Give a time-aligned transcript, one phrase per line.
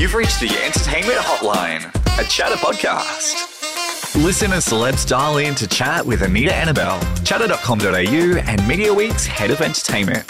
[0.00, 1.84] You've reached the Entertainment Hotline,
[2.18, 4.14] a Chattr podcast.
[4.24, 10.24] Listen celebs dial in to chat with Anita Anabel, chattr.com.au, and Mediaweek's head of entertainment.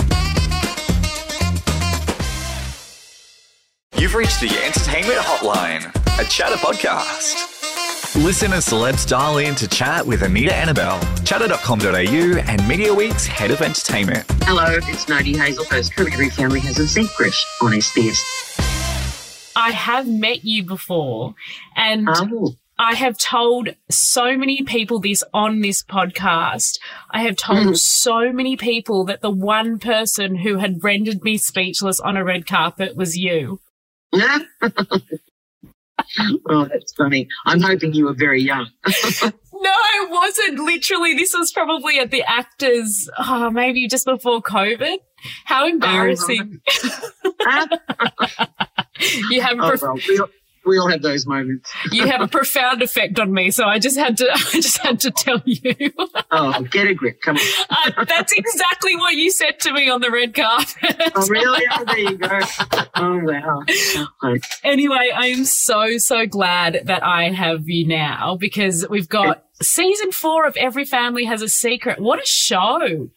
[3.97, 5.87] You've reached the Entertainment Hotline,
[6.19, 8.17] a Chattr podcast.
[8.25, 14.25] Listen celebs dial in to chat with Anita Anabel, chattr.com.au, and Mediaweek's head of entertainment.
[14.43, 17.33] Hello, it's Noni Hazlehurst Every Family Has a Secret
[17.63, 18.70] on SBS.
[19.61, 21.35] I have met you before,
[21.77, 26.79] and Oh, I have told so many people this on this podcast.
[27.11, 27.77] I have told Mhm.
[27.79, 32.47] so many people that the one person who had rendered me speechless on a red
[32.47, 33.61] carpet was you.
[34.13, 34.39] Yeah.
[36.49, 37.29] oh, that's funny.
[37.47, 38.69] I'm hoping you were very young.
[39.63, 40.59] No, I wasn't.
[40.61, 44.97] Literally, this was probably at the actors, oh, maybe just before COVID.
[45.45, 46.61] How embarrassing.
[49.31, 50.29] you have a Oh, prof- well, we all,
[50.67, 51.73] we all have those moments.
[51.91, 55.01] you have a profound effect on me, so I just had to I just had
[55.01, 55.75] to tell you.
[56.33, 57.21] Oh, get a grip.
[57.23, 57.43] Come on.
[57.97, 60.77] Uh, that's exactly what you said to me on the red carpet.
[61.17, 61.65] Oh, really?
[61.73, 62.39] Oh, there you go.
[62.95, 63.63] Oh, wow.
[64.63, 70.13] Anyway, I am so, so glad that I have you now because we've got season
[70.13, 71.99] four of Every Family Has a Secret.
[71.99, 73.09] What a show!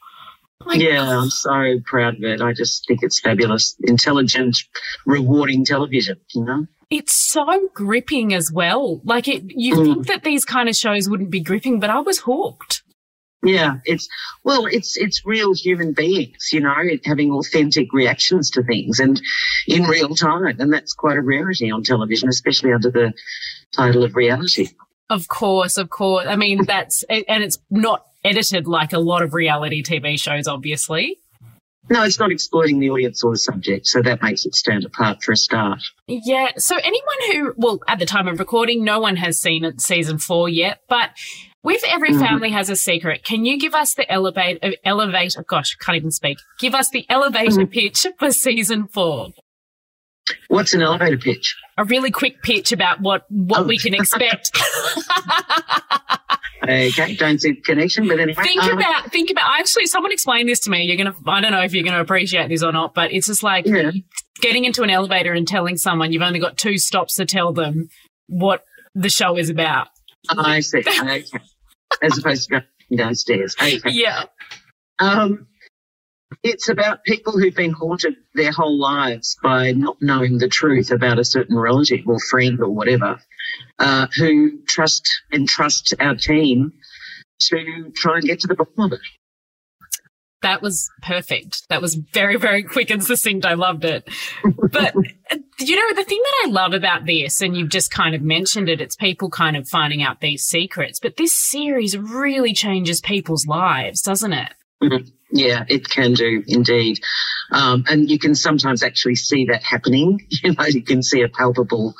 [0.72, 2.42] Yeah, I'm so proud of it.
[2.42, 3.76] I just think it's fabulous.
[3.84, 4.58] Intelligent,
[5.06, 6.68] rewarding television, you know?
[6.90, 9.02] It's so gripping as well.
[9.04, 9.84] Like it, you Mm.
[9.86, 12.84] think that these kind of shows wouldn't be gripping, but I was hooked.
[13.46, 14.08] Yeah, it's
[14.46, 19.22] well, it's it's real human beings, you know, having authentic reactions to things and
[19.68, 23.12] in real time, and that's quite a rarity on television, especially under the
[23.74, 24.70] title of reality.
[25.10, 26.26] Of course, of course.
[26.26, 31.18] I mean, that's, and it's not edited like a lot of reality TV shows, obviously.
[31.90, 35.22] No, it's not exploiting the audience or the subject, so that makes it stand apart
[35.22, 35.82] for a start.
[36.08, 36.52] Yeah.
[36.56, 40.18] So anyone who, well, at the time of recording, no one has seen it season
[40.18, 41.10] four yet, but
[41.62, 42.20] with every Mhm.
[42.26, 43.26] family has a secret.
[43.26, 45.44] Can you give us the elevate, uh, elevator?
[45.48, 46.38] Gosh, can't even speak.
[46.60, 49.30] Give us the elevator pitch for season four.
[50.48, 51.54] What's an elevator pitch?
[51.78, 53.64] A really quick pitch about what, what Oh.
[53.64, 54.52] we can expect.
[56.64, 58.42] Okay, don't see connection, but anyway.
[58.42, 60.84] think um, about, think about, actually, someone explained this to me.
[60.84, 63.12] You're going to, I don't know if you're going to appreciate this or not, but
[63.12, 63.92] it's just like Yeah.
[64.42, 67.90] getting into an elevator and telling someone you've only got two stops to tell them
[68.28, 68.64] what
[68.96, 69.88] the show is about.
[70.30, 70.80] I see.
[70.80, 71.26] Okay.
[72.02, 72.64] As opposed to going
[72.96, 73.56] downstairs.
[73.62, 73.80] Okay.
[73.92, 74.24] Yeah.
[75.00, 75.48] Um,
[76.44, 81.20] it's about people who've been haunted their whole lives by not knowing the truth about
[81.20, 83.20] a certain relative or friend or whatever,
[83.80, 86.74] uh, who trust and trust our team
[87.40, 89.02] to try and get to the bottom of it.
[90.42, 91.68] That was perfect.
[91.70, 93.46] That was very, very quick and succinct.
[93.46, 94.10] I loved it.
[94.44, 94.94] But
[95.32, 98.22] uh, you know, the thing that I love about this, and you've just kind of
[98.22, 101.00] mentioned it, it's people kind of finding out these secrets.
[101.00, 104.54] But this series really changes people's lives, doesn't it?
[105.36, 107.00] Yeah, it can do indeed.
[107.52, 110.22] Um, and you can sometimes actually see that happening.
[110.44, 111.96] You know, you can see a palpable,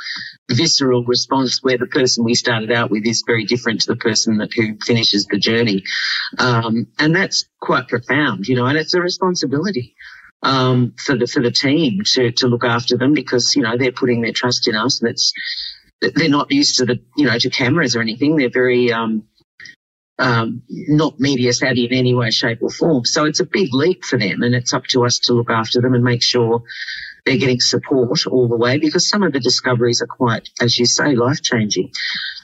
[0.52, 4.38] visceral response where the person we started out with is very different to the person
[4.38, 5.84] that who finishes the journey.
[6.38, 9.96] Um, and that's quite profound, you know, and it's a responsibility.
[10.44, 13.94] Um, for the for the team to to look after them because you know they're
[13.94, 15.32] putting their trust in us and it's
[16.02, 19.24] they're not used to the you know to cameras or anything they're very um,
[20.20, 23.06] um, not media savvy in any way, shape, or form.
[23.06, 25.82] So it's a big leap for them, and it's up to us to look after
[25.82, 26.64] them and make sure
[27.26, 30.86] they're getting support all the way because some of the discoveries are quite, as you
[30.86, 31.92] say, life changing.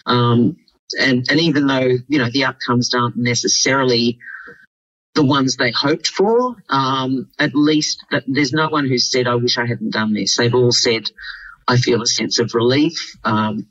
[0.06, 0.58] Um,
[0.98, 4.20] and, and even though, you know, the outcomes aren't necessarily
[5.16, 9.58] the ones they hoped for, um, at least there's no one who's said, I wish
[9.58, 10.38] I hadn't done this.
[10.38, 11.10] They've all said,
[11.68, 13.18] I feel a sense of relief.
[13.24, 13.68] Um,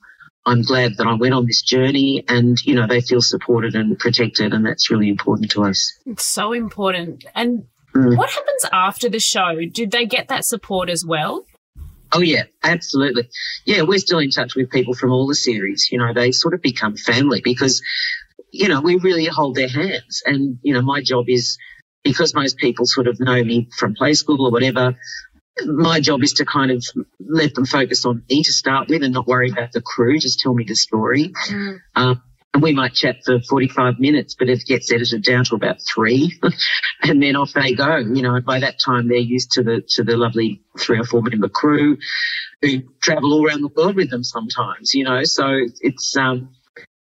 [0.46, 3.98] I'm glad that I went on this journey and, you know, they feel supported and
[3.98, 5.92] protected and that's really important to us.
[6.06, 7.24] It's so important.
[7.34, 8.16] And Mm.
[8.18, 9.58] what happens after the show?
[9.72, 11.46] Did they get that support as well?
[12.12, 13.28] Oh yeah, absolutely.
[13.64, 15.88] Yeah, we're still in touch with people from all the series.
[15.90, 17.82] You know, they sort of become family because,
[18.52, 20.22] you know, we really hold their hands.
[20.24, 21.58] And, you know, my job is
[22.04, 24.94] because most people sort of know me from play school or whatever,
[25.66, 26.84] my job is to kind of
[27.20, 30.18] let them focus on me to start with and not worry about the crew.
[30.18, 31.32] Just tell me the story.
[31.96, 32.22] Um,
[32.54, 36.38] and we might chat for 45 minutes, but it gets edited down to about three
[37.02, 37.98] and then off they go.
[37.98, 41.22] You know, by that time they're used to the, to the lovely three or four
[41.22, 41.98] member crew
[42.62, 46.54] who travel all around the world with them sometimes, you know, so it's, um,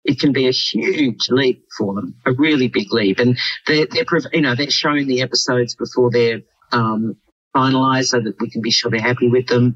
[0.03, 3.19] it can be a huge leap for them, a really big leap.
[3.19, 6.41] And they're, they're, you know, they're showing the episodes before they're,
[6.71, 7.15] um,
[7.55, 9.75] finalised so that we can be sure they're happy with them.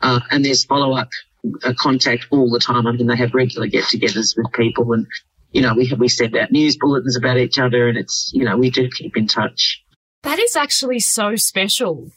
[0.00, 1.08] Uh, and there's follow up
[1.64, 2.86] uh, contact all the time.
[2.86, 5.06] I mean, they have regular get togethers with people and,
[5.52, 8.44] you know, we have, we send out news bulletins about each other and it's, you
[8.44, 9.82] know, we do keep in touch.
[10.22, 12.10] That is actually so special.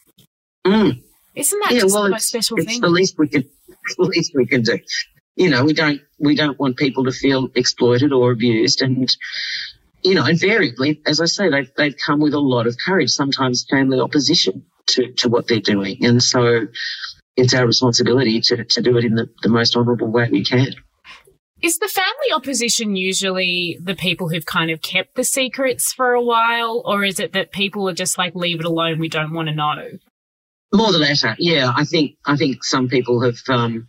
[0.66, 1.02] Mm.
[1.36, 2.82] Isn't that yeah, just well, the most special it's thing?
[2.82, 3.44] the least we can,
[3.98, 4.80] the least we can do.
[5.36, 9.10] You know, we don't, we don't want people to feel exploited or abused and,
[10.04, 13.66] you know, invariably, as I say, they've, they've come with a lot of courage, sometimes
[13.70, 16.06] family opposition to, to what they're doing.
[16.06, 16.68] And so
[17.36, 20.74] it's our responsibility to, to do it in the, the most honourable way we can.
[21.62, 26.22] Is the family opposition usually the people who've kind of kept the secrets for a
[26.22, 29.48] while, or is it that people are just like, leave it alone, we don't want
[29.48, 29.92] to know?
[30.74, 31.72] More the latter, yeah.
[31.74, 33.88] I think I think some people have, um,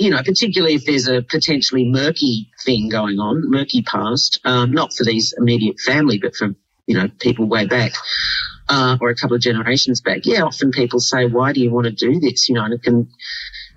[0.00, 4.94] you know, particularly if there's a potentially murky thing going on, murky past, um, not
[4.94, 6.54] for these immediate family, but for
[6.86, 7.92] you know people way back
[8.70, 10.20] uh, or a couple of generations back.
[10.24, 12.82] Yeah, often people say, "Why do you want to do this?" You know, and it
[12.82, 13.10] can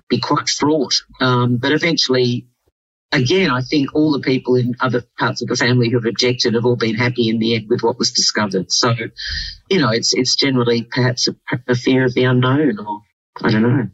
[0.08, 0.94] be quite fraught.
[1.20, 2.48] Um, but eventually,
[3.12, 6.54] again, I think all the people in other parts of the family who have objected
[6.54, 8.72] have all been happy in the end with what was discovered.
[8.72, 8.94] So,
[9.68, 11.36] you know, it's it's generally perhaps a,
[11.68, 13.02] a fear of the unknown, or
[13.42, 13.88] I don't know.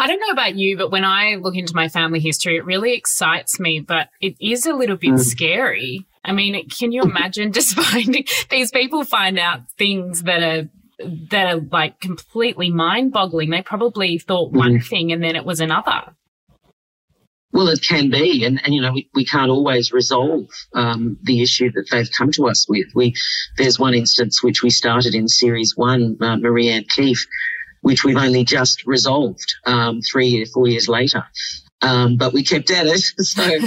[0.00, 2.94] I don't know about you, but when I look into my family history, it really
[2.94, 5.20] excites me, but it is a little bit mm.
[5.20, 10.68] scary I mean, can you imagine just finding these people find out things that are
[11.30, 13.50] that are like completely mind boggling?
[13.50, 14.86] They probably thought one mm.
[14.86, 16.14] thing and then it was another.
[17.52, 21.42] Well, it can be, and, and you know we, we can't always resolve um, the
[21.42, 22.86] issue that they've come to us with.
[22.94, 23.14] We
[23.58, 27.26] there's one instance which we started in series one, uh, Marie-Anne Keefe,
[27.82, 31.24] which we've only just resolved um, three or four years later.
[31.82, 33.02] Um, but we kept at it.
[33.18, 33.58] So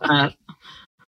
[0.00, 0.30] uh,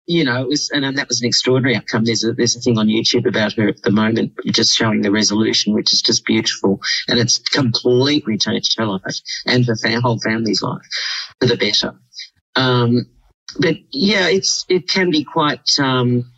[0.06, 2.04] you know, it was, and, and that was an extraordinary outcome.
[2.04, 5.12] There's a, there's a thing on YouTube about her at the moment, just showing the
[5.12, 6.82] resolution, which is just beautiful.
[7.08, 9.02] And it's completely changed her life
[9.46, 10.82] and her whole family's life
[11.40, 11.96] for the better.
[12.56, 13.06] Um,
[13.60, 16.32] but yeah, it's, it can be quite, um,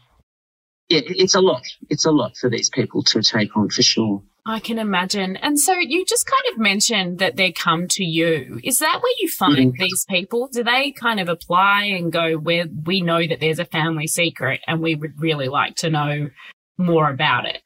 [0.89, 1.63] yeah, it's a lot.
[1.89, 4.21] It's a lot for these people to take on for sure.
[4.47, 5.37] I can imagine.
[5.37, 8.59] And so you just kind of mentioned that they come to you.
[8.63, 9.81] Is that where you find mm-hmm.
[9.81, 10.49] these people?
[10.51, 14.61] Do they kind of apply and go where we know that there's a family secret
[14.67, 16.29] and we would really like to know
[16.77, 17.63] more about it?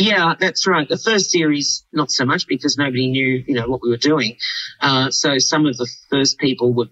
[0.00, 0.88] Yeah, that's right.
[0.88, 4.36] The first series, not so much because nobody knew, you know, what we were doing.
[4.80, 6.86] Uh, so some of the first people were,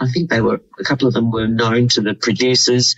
[0.00, 2.94] I think they were, a couple of them were known to the producers,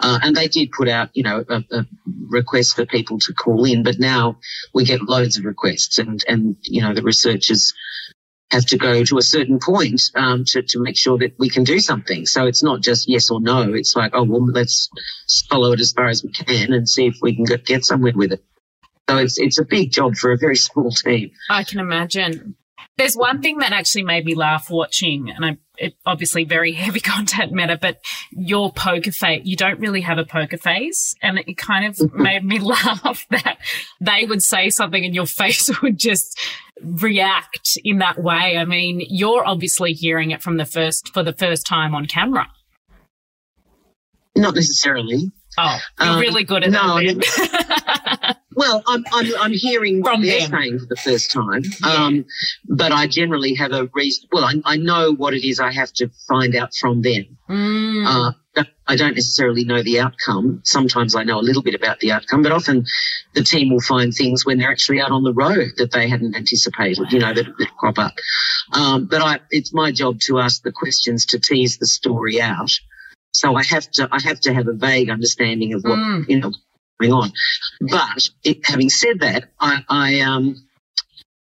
[0.00, 1.86] uh, and they did put out, you know, a, a,
[2.28, 3.84] request for people to call in.
[3.84, 4.36] But now
[4.74, 7.72] we get loads of requests, and and you know, the researchers
[8.50, 11.64] have to go to a certain point um, to, to make sure that we can
[11.64, 12.26] do something.
[12.26, 13.72] So it's not just yes or no.
[13.72, 14.90] It's like, oh, well, let's
[15.48, 18.12] follow it as far as we can and see if we can get, get somewhere
[18.14, 18.44] with it.
[19.08, 21.30] So it's it's a big job for a very small team.
[21.50, 22.56] I can imagine.
[22.96, 27.00] There's one thing that actually made me laugh watching, and I it, obviously very heavy
[27.00, 31.14] content matter, but your poker face, you don't really have a poker face.
[31.22, 33.58] And it kind of made me laugh that
[34.00, 36.38] they would say something and your face would just
[36.82, 38.56] react in that way.
[38.56, 42.48] I mean, you're obviously hearing it from the first, for the first time on camera.
[44.36, 45.30] Not necessarily.
[45.56, 47.83] Oh, you're um, really good at no, that.
[48.56, 50.50] Well, I'm, I'm, I'm hearing From what they're them.
[50.50, 51.62] saying for the first time.
[51.84, 51.92] Yeah.
[51.92, 52.24] Um,
[52.68, 54.28] but I generally have a reason.
[54.32, 57.38] Well, I, I know what it is I have to find out from them.
[57.48, 58.06] Mm.
[58.06, 58.32] Uh,
[58.86, 60.60] I don't necessarily know the outcome.
[60.64, 62.84] Sometimes I know a little bit about the outcome, but often
[63.34, 66.36] the team will find things when they're actually out on the road that they hadn't
[66.36, 68.14] anticipated, you know, that, that crop up.
[68.72, 72.70] Um, but I, it's my job to ask the questions to tease the story out.
[73.32, 76.28] So I have to, I have to have a vague understanding of what, mm.
[76.28, 76.52] you know,
[77.00, 77.32] going on.
[77.80, 80.66] But it, having said that, I, I, um,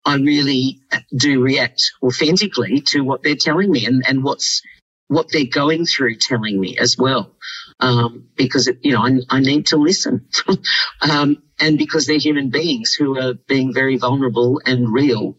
[0.06, 0.80] I really
[1.16, 4.62] do react authentically to what they're telling me and, and what's,
[5.08, 7.36] what they're going through telling me as well.
[7.80, 10.28] Um, because, it, you know, I, I, need to listen.
[11.02, 15.38] um, and because they're human beings who are being very vulnerable and real.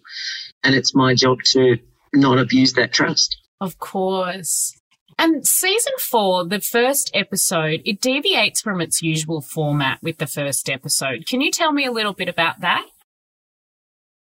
[0.63, 1.79] And it's my job to
[2.13, 3.37] not abuse that trust.
[3.61, 4.75] Of course.
[5.19, 10.69] And season four, the first episode, it deviates from its usual format with the first
[10.69, 11.27] episode.
[11.27, 12.85] Can you tell me a little bit about that?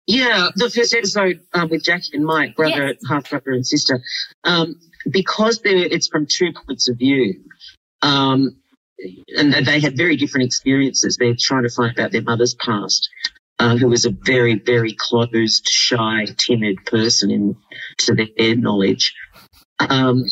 [0.07, 2.97] Yeah, the first episode um, with Jackie and Mike, brother, yes.
[3.07, 4.01] half brother and sister,
[4.43, 7.43] um, because it's from two points of view,
[8.01, 8.57] um,
[9.37, 11.15] and they had very different experiences.
[11.15, 13.07] They're trying to find out their mother's past,
[13.59, 17.55] uh, who was a very, very closed, shy, timid person in
[17.99, 19.13] to their knowledge.
[19.79, 20.25] Um,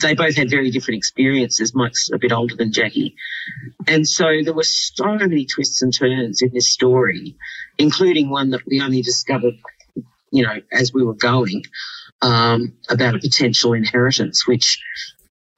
[0.00, 1.74] they both had very different experiences.
[1.74, 3.16] Mike's a bit older than Jackie.
[3.86, 7.36] And so there were so many twists and turns in this story,
[7.76, 9.54] including one that we only discovered,
[10.30, 11.64] you know, as we were going,
[12.22, 14.82] um, about a potential inheritance, which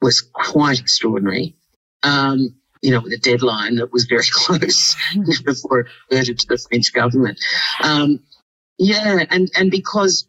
[0.01, 1.55] was quite extraordinary.
[2.03, 4.95] Um, you know, with a deadline that was very close
[5.43, 7.39] before it reverted to the French government.
[7.81, 8.19] Um,
[8.77, 10.27] yeah, and, and because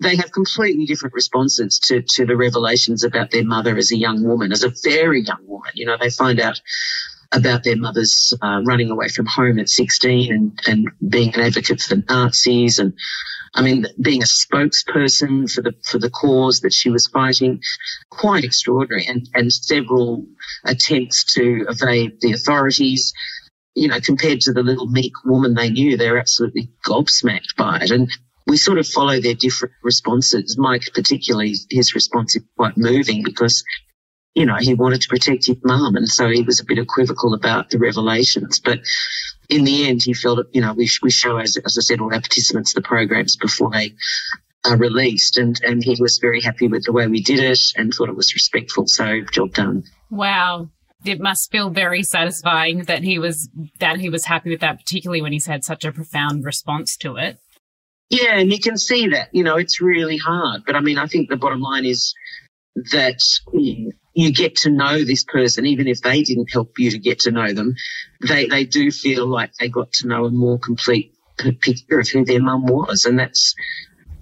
[0.00, 4.22] they have completely different responses to, to the revelations about their mother as a young
[4.24, 5.70] woman, as a very young woman.
[5.74, 6.60] You know, they find out
[7.32, 11.80] about their mothers uh, running away from home at 16 and, and being an advocate
[11.80, 12.92] for the Nazis and
[13.54, 17.60] I mean, being a spokesperson for the for the cause that she was fighting,
[18.10, 20.24] quite extraordinary, and and several
[20.64, 23.12] attempts to evade the authorities.
[23.74, 27.90] You know, compared to the little meek woman they knew, they're absolutely gobsmacked by it.
[27.90, 28.10] And
[28.52, 30.58] we sort of follow their different responses.
[30.58, 33.64] Mike, particularly, his response is quite moving because,
[34.34, 35.96] you know, he wanted to protect his mum.
[35.96, 38.60] And so he was a bit equivocal about the revelations.
[38.60, 38.80] But
[39.48, 42.12] in the end, he felt, you know, we, we show, as, as I said, all
[42.12, 43.94] our participants the programs before they
[44.66, 45.38] are released.
[45.38, 48.16] And, and he was very happy with the way we did it and thought it
[48.16, 48.86] was respectful.
[48.86, 49.84] So job done.
[50.10, 50.68] Wow.
[51.06, 55.22] It must feel very satisfying that he was that he was happy with that, particularly
[55.22, 57.38] when he's had such a profound response to it.
[58.12, 59.30] Yeah, and you can see that.
[59.32, 60.64] You know, it's really hard.
[60.66, 62.14] But I mean, I think the bottom line is
[62.92, 63.22] that
[64.14, 67.30] you get to know this person, even if they didn't help you to get to
[67.30, 67.74] know them.
[68.20, 72.26] They they do feel like they got to know a more complete picture of who
[72.26, 73.54] their mum was, and that's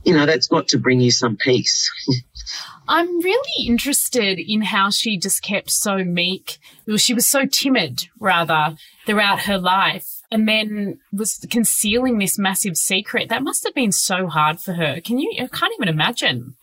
[0.04, 1.90] you know that's got to bring you some peace.
[2.88, 6.58] I'm really interested in how she just kept so meek.
[6.86, 12.76] Well, she was so timid, rather, throughout her life, and then was concealing this massive
[12.76, 13.28] secret.
[13.28, 15.00] That must have been so hard for her.
[15.00, 15.30] Can you?
[15.42, 16.56] I can't even imagine.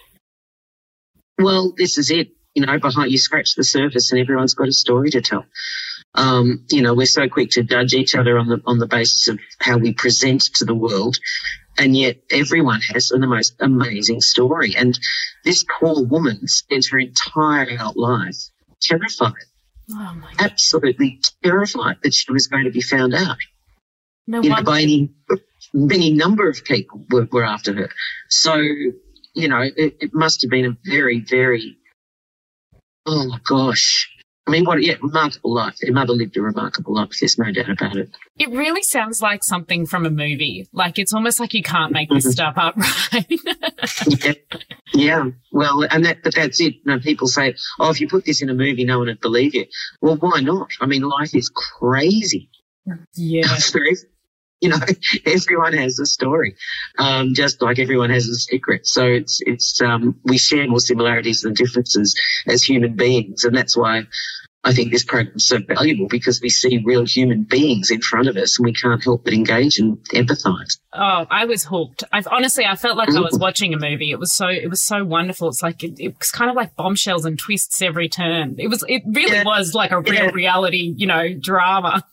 [1.39, 4.74] Well, this is it you know, behind you scratch the surface and everyone's got a
[4.74, 5.45] story to tell.
[6.15, 9.27] Um, you know, we're so quick to judge each other on the on the basis
[9.27, 11.17] of how we present to the world,
[11.77, 14.75] and yet everyone has the most amazing story.
[14.75, 15.00] And
[15.43, 18.50] this poor woman spent her entire life
[18.81, 19.33] terrified,
[19.91, 23.38] oh absolutely terrified that she was going to be found out.
[24.27, 25.12] No you know, by any
[25.91, 27.89] any number of people were, were after her.
[28.29, 28.55] So
[29.34, 31.77] you know, it, it must have been a very, very
[33.07, 34.13] Oh my gosh.
[34.46, 35.75] I mean, what, yeah, remarkable life.
[35.81, 37.10] Their mother lived a remarkable life.
[37.19, 38.10] There's no doubt about it.
[38.38, 40.67] It really sounds like something from a movie.
[40.72, 42.31] Like it's almost like you can't make this mm-hmm.
[42.31, 42.77] stuff up,
[43.13, 43.25] right?
[44.07, 44.34] yeah.
[44.93, 45.24] yeah.
[45.51, 46.75] Well, and that, but that's it.
[46.75, 49.22] You know, people say, oh, if you put this in a movie, no one would
[49.22, 49.65] believe you.
[50.01, 50.69] Well, why not?
[50.79, 52.50] I mean, life is crazy.
[53.15, 53.48] Yeah.
[54.61, 54.79] you know,
[55.25, 56.55] everyone has a story,
[56.97, 58.87] um, just like everyone has a secret.
[58.87, 63.43] So it's, it's, um, we share more similarities than differences as human beings.
[63.43, 64.07] And that's why
[64.63, 68.27] I think this program is so valuable because we see real human beings in front
[68.27, 70.79] of us and we can't help but engage and empathize.
[70.91, 72.03] Oh, I was hooked.
[72.11, 74.11] I've honestly, I felt like I was watching a movie.
[74.11, 75.49] It was so, it was so wonderful.
[75.49, 78.55] It's like, it, it was kind of like bombshells and twists every turn.
[78.57, 79.43] It was, it really yeah.
[79.45, 80.31] was like a real yeah.
[80.31, 82.03] reality, you know, drama.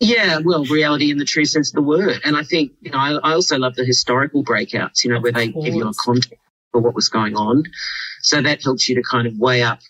[0.00, 2.20] Yeah, well, reality in the true sense of the word.
[2.24, 5.32] And I think, you know, I, I also love the historical breakouts, you know, where
[5.32, 6.34] they give you a context
[6.70, 7.64] for what was going on.
[8.22, 9.80] So that helps you to kind of weigh up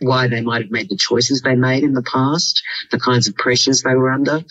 [0.00, 3.36] why they might have made the choices they made in the past, the kinds of
[3.36, 4.42] pressures they were under.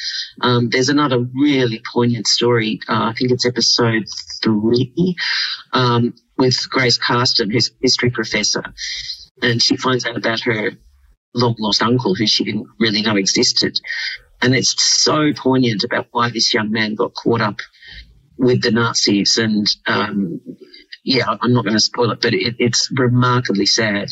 [0.42, 2.80] Um, there's another really poignant story.
[2.88, 4.06] Uh, I think it's episode
[4.44, 5.16] three
[5.74, 8.64] um, with Grace Carston, who's a history professor,
[9.42, 10.72] and she finds out about her
[11.34, 13.78] long lost uncle, who she didn't really know existed.
[14.42, 17.60] And it's so poignant about why this young man got caught up
[18.38, 19.38] with the Nazis.
[19.38, 20.42] And um,
[21.04, 24.10] yeah, I'm not going to spoil it, but it, it's remarkably sad.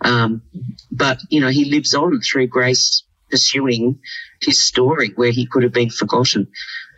[0.00, 0.42] Um,
[0.90, 3.98] but, you know, he lives on through Grace pursuing
[4.40, 6.48] his story where he could have been forgotten.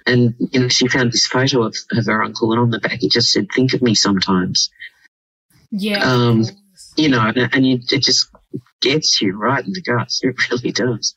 [0.06, 3.02] And, you know, she found this photo of, of her uncle, and on the back
[3.02, 4.70] it just said, Think of me sometimes.
[5.70, 6.04] Yeah.
[6.04, 6.44] Um,
[6.96, 8.30] you know, and, and it just
[8.80, 10.20] gets you right in the guts.
[10.22, 11.14] It really does.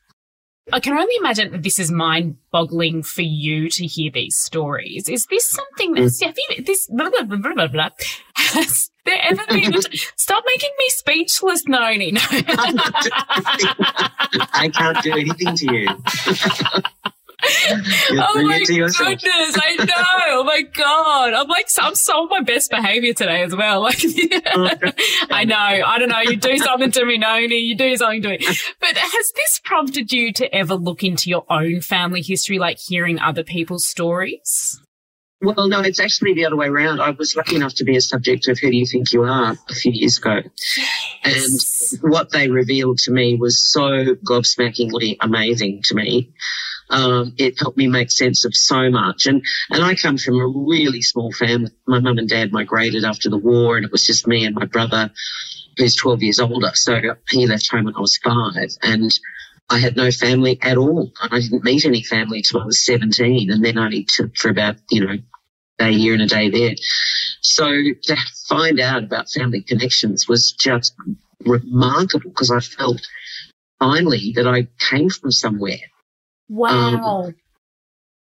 [0.72, 5.08] I can only imagine that this is mind boggling for you to hear these stories.
[5.08, 7.90] Is this something that's, have you, this, blah, blah, blah, blah, blah,
[8.36, 9.74] has there ever been,
[10.16, 12.12] stop making me speechless, Noni.
[12.12, 12.20] No.
[14.52, 15.88] I can't do anything to you.
[17.46, 19.94] oh my goodness, I know.
[20.36, 23.88] Oh my god, I'm like, I'm so on my best behavior today as well.
[24.54, 24.96] Like,
[25.30, 25.56] I know.
[25.56, 26.20] I don't know.
[26.20, 27.56] You do something to me, Noni.
[27.56, 28.38] You do something to me.
[28.38, 33.18] But has this prompted you to ever look into your own family history, like hearing
[33.18, 34.80] other people's stories?
[35.44, 37.00] Well, no, it's actually the other way around.
[37.00, 39.56] I was lucky enough to be a subject of Who Do You Think You Are
[39.68, 40.40] a few years ago.
[41.24, 41.92] Yes.
[41.92, 46.32] And what they revealed to me was so gobsmackingly amazing to me.
[46.90, 49.26] Um, it helped me make sense of so much.
[49.26, 51.70] And, and I come from a really small family.
[51.86, 54.66] My mum and dad migrated after the war and it was just me and my
[54.66, 55.10] brother
[55.76, 56.70] who's 12 years older.
[56.74, 59.10] So he left home when I was five and
[59.70, 61.12] I had no family at all.
[61.22, 64.50] And I didn't meet any family until I was 17 and then only to, for
[64.50, 65.16] about, you know,
[65.80, 66.74] a year and a day there.
[67.40, 68.16] So to
[68.48, 70.94] find out about family connections was just
[71.44, 73.06] remarkable because I felt
[73.78, 75.78] finally that I came from somewhere.
[76.48, 77.24] Wow.
[77.24, 77.34] Um,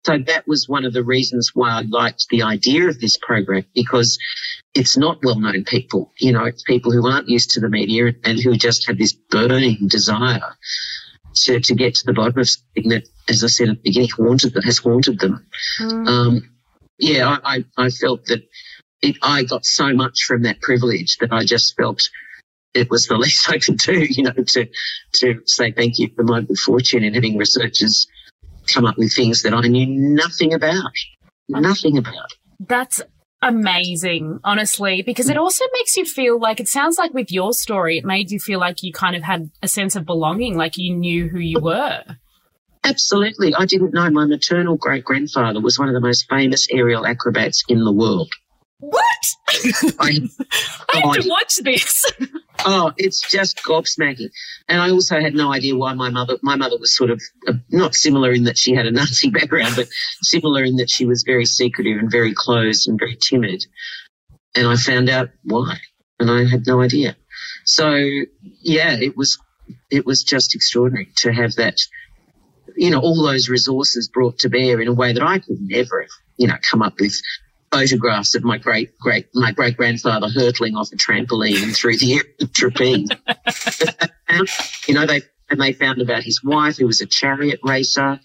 [0.04, 3.64] so that was one of the reasons why I liked the idea of this program
[3.74, 4.18] because
[4.74, 6.12] it's not well known people.
[6.18, 9.12] You know, it's people who aren't used to the media and who just have this
[9.12, 10.56] burning desire
[11.34, 14.10] to, to get to the bottom of something that, as I said at the beginning,
[14.10, 15.46] haunted that has haunted them.
[15.80, 16.08] Mm.
[16.08, 16.50] Um,
[16.98, 18.42] yeah, I, I, I, felt that
[19.02, 22.08] it, I got so much from that privilege that I just felt
[22.74, 24.68] it was the least I could do, you know, to
[25.14, 28.06] to say thank you for my good fortune in having researchers
[28.72, 30.92] come up with things that I knew nothing about,
[31.48, 32.30] nothing about.
[32.60, 33.00] That's
[33.42, 37.98] amazing, honestly, because it also makes you feel like it sounds like with your story,
[37.98, 40.94] it made you feel like you kind of had a sense of belonging, like you
[40.94, 42.04] knew who you were.
[42.84, 43.54] Absolutely.
[43.54, 47.64] I didn't know my maternal great grandfather was one of the most famous aerial acrobats
[47.68, 48.32] in the world.
[48.80, 49.02] What?
[50.00, 50.20] I,
[50.92, 52.04] I have to watch this.
[52.64, 54.30] oh, it's just gobsmacking.
[54.68, 57.54] And I also had no idea why my mother, my mother was sort of uh,
[57.70, 59.88] not similar in that she had a Nazi background, but
[60.22, 63.64] similar in that she was very secretive and very closed and very timid.
[64.54, 65.78] And I found out why,
[66.18, 67.16] and I had no idea.
[67.64, 67.94] So
[68.62, 69.38] yeah, it was,
[69.90, 71.78] it was just extraordinary to have that
[72.76, 76.06] you know, all those resources brought to bear in a way that I could never,
[76.36, 77.20] you know, come up with
[77.70, 82.22] photographs of my great great my great grandfather hurtling off a trampoline through the
[82.52, 83.08] trapeze.
[84.88, 88.20] you know, they and they found about his wife who was a chariot racer,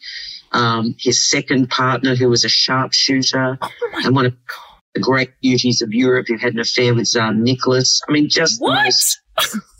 [0.52, 3.70] um, his second partner who was a sharpshooter, oh
[4.04, 4.36] and one of
[4.94, 8.02] the great beauties of Europe who had an affair with Tsar Nicholas.
[8.08, 8.84] I mean, just what?
[8.86, 9.22] Most,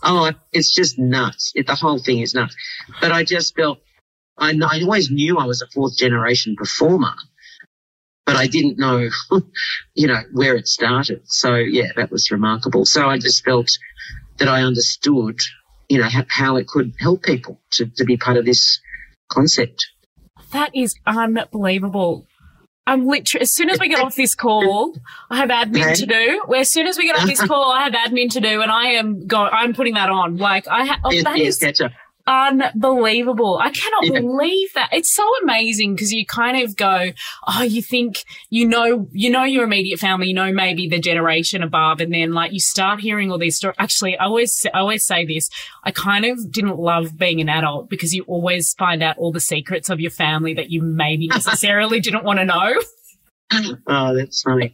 [0.04, 1.52] oh, it's just nuts.
[1.56, 2.56] It, the whole thing is nuts.
[3.00, 3.80] But I just felt
[4.38, 7.14] I, I always knew I was a fourth generation performer
[8.26, 9.10] but I didn't know,
[9.94, 11.22] you know, where it started.
[11.26, 12.86] So yeah, that was remarkable.
[12.86, 13.70] So I just felt
[14.38, 15.40] that I understood,
[15.90, 18.80] you know, how it could help people to, to be part of this
[19.30, 19.88] concept.
[20.52, 22.26] That is unbelievable.
[22.88, 24.96] I'm literally, as soon as we get off this call,
[25.32, 26.44] I have admin to do.
[26.56, 28.90] As soon as we get off this call, I have admin to do and I
[28.90, 30.38] am going, I'm putting that on.
[30.38, 31.60] Like I have, oh, that is,
[32.28, 33.60] unbelievable.
[33.62, 34.20] I cannot yeah.
[34.20, 34.90] believe that.
[34.92, 37.12] It's so amazing because you kind of go,
[37.48, 41.64] oh, you think you know, you know your immediate family, you know maybe the generation
[41.64, 43.76] above, and then like you start hearing all these stories.
[43.80, 45.50] Actually, I always, I always say this.
[45.84, 49.40] I kind of didn't love being an adult because you always find out all the
[49.40, 52.74] secrets of your family that you maybe necessarily didn't want to know.
[53.88, 54.74] oh, that's funny.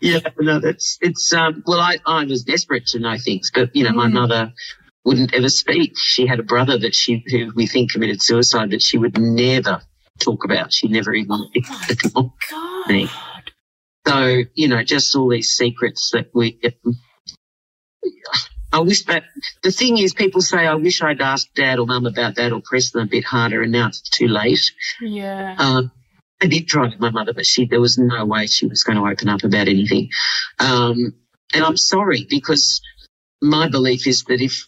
[0.00, 1.32] yeah, no, that's it's.
[1.32, 3.96] Um, well, I I was desperate to know things, but you know, mm.
[3.96, 4.52] my mother
[5.08, 5.94] wouldn't ever speak.
[5.96, 9.80] She had a brother that she, who we think committed suicide, that she would never
[10.20, 10.70] talk about.
[10.70, 11.46] She never even
[12.14, 12.88] oh God.
[12.88, 13.08] me.
[14.06, 16.60] So, you know, just all these secrets that we,
[18.70, 19.24] I wish that
[19.62, 22.60] the thing is, people say, I wish I'd asked dad or mum about that or
[22.62, 24.72] pressed them a bit harder, and now it's too late.
[25.00, 25.56] Yeah.
[25.58, 25.90] Um,
[26.42, 28.98] I did try with my mother, but she, there was no way she was going
[28.98, 30.10] to open up about anything.
[30.58, 31.14] Um,
[31.54, 32.82] and I'm sorry because
[33.40, 34.67] my belief is that if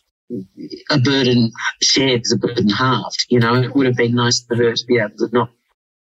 [0.90, 3.26] a burden shared is a burden halved.
[3.28, 5.50] You know, it would have been nice for her to be able to not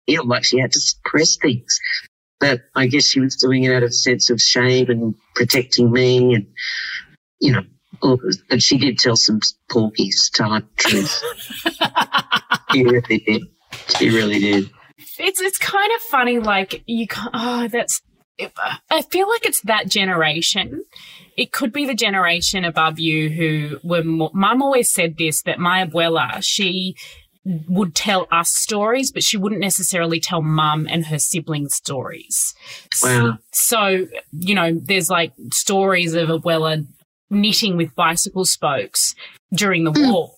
[0.06, 1.80] feel like she had to suppress things.
[2.40, 5.92] But I guess she was doing it out of a sense of shame and protecting
[5.92, 6.48] me and,
[7.40, 7.64] you know,
[8.02, 11.22] but she did tell some porkies type truth.
[12.72, 13.44] she really did.
[13.98, 14.70] She really did.
[15.18, 17.08] It's it's kind of funny, like you.
[17.34, 18.02] Oh, that's.
[18.90, 20.86] I feel like it's that generation
[21.40, 25.58] it could be the generation above you who were more, mum always said this, that
[25.58, 26.98] my abuela, she
[27.46, 32.54] would tell us stories, but she wouldn't necessarily tell mum and her siblings stories.
[33.02, 33.38] Wow.
[33.54, 36.86] So, you know, there's like stories of abuela
[37.30, 39.16] knitting with bicycle spokes
[39.54, 40.12] during the mm.
[40.12, 40.34] war.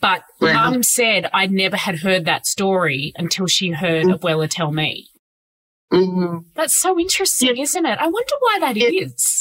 [0.00, 0.70] But wow.
[0.70, 4.16] mum said I never had heard that story until she heard mm.
[4.16, 5.08] abuela tell me.
[5.92, 6.48] Mm-hmm.
[6.54, 7.62] That's so interesting, yeah.
[7.64, 7.98] isn't it?
[7.98, 8.90] I wonder why that yeah.
[8.90, 9.35] is.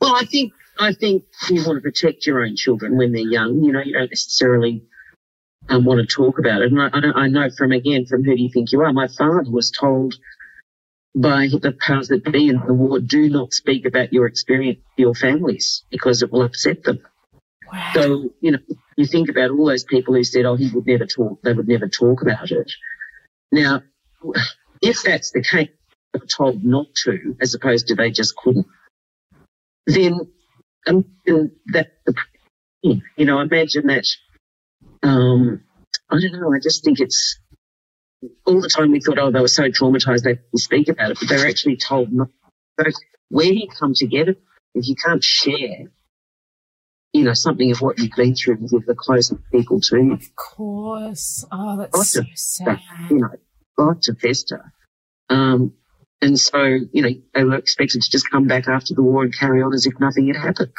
[0.00, 3.62] Well, I think I think you want to protect your own children when they're young.
[3.62, 4.84] You know, you don't necessarily
[5.68, 6.72] um, want to talk about it.
[6.72, 8.92] And I, I, know from again from who do you think you are?
[8.92, 10.14] My father was told
[11.14, 15.02] by the powers that be in the war, do not speak about your experience to
[15.02, 17.00] your families because it will upset them.
[17.72, 17.90] Wow.
[17.94, 18.58] So, you know,
[18.96, 21.68] you think about all those people who said, oh, he would never talk, they would
[21.68, 22.70] never talk about it.
[23.50, 23.82] Now,
[24.80, 25.70] if that's the case,
[26.28, 28.66] told not to, as opposed to they just couldn't,
[29.88, 30.20] then
[30.86, 31.04] um,
[31.72, 31.88] that,
[32.82, 34.06] you know, imagine that,
[35.02, 35.62] um,
[36.10, 37.38] I don't know, I just think it's,
[38.46, 41.18] all the time we thought, oh, they were so traumatized they couldn't speak about it,
[41.20, 42.28] but they're actually told not.
[42.80, 42.90] So
[43.28, 44.34] where do you come together,
[44.74, 45.90] if you can't share,
[47.12, 50.36] you know, something of what you've been through with the closest people to you, Of
[50.36, 51.44] course.
[51.50, 52.80] Oh, that's so sad.
[53.10, 53.30] you know,
[53.76, 54.72] got to fester.
[55.30, 55.74] Um,
[56.20, 59.34] and so, you know, they were expected to just come back after the war and
[59.36, 60.72] carry on as if nothing had happened.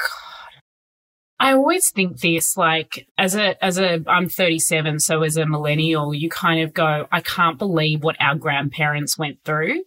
[1.40, 6.14] I always think this like as a as a I'm 37 so as a millennial
[6.14, 9.84] you kind of go I can't believe what our grandparents went through.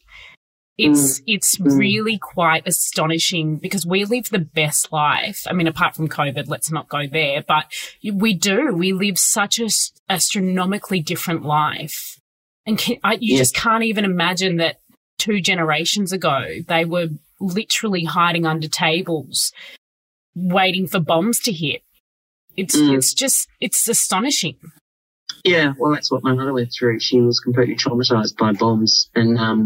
[0.78, 1.78] It's it's Mm.
[1.78, 5.42] really quite astonishing because we live the best life.
[5.46, 7.66] I mean apart from covid let's not go there but
[8.02, 9.68] we do we live such a
[10.08, 12.18] astronomically different life.
[12.64, 13.38] And can, I, you Yeah.
[13.38, 14.76] just can't even imagine that
[15.22, 17.08] two generations ago they were
[17.40, 19.52] literally hiding under tables
[20.34, 21.82] waiting for bombs to hit.
[22.56, 22.96] It's Mm.
[22.96, 24.56] it's just it's astonishing.
[25.44, 27.00] Yeah, well, that's what my mother went through.
[27.00, 29.60] She was completely traumatized by bombs, and um,